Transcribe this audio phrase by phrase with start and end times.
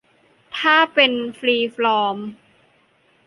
[0.59, 2.17] ถ้าเป็นฟรีฟอร์ม